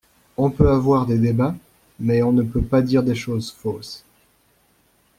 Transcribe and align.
On 0.35 0.49
peut 0.49 0.71
avoir 0.71 1.05
des 1.05 1.19
débats, 1.19 1.53
mais 1.99 2.23
on 2.23 2.31
ne 2.31 2.41
peut 2.41 2.63
pas 2.63 2.81
dire 2.81 3.03
des 3.03 3.13
choses 3.13 3.51
fausses. 3.51 4.03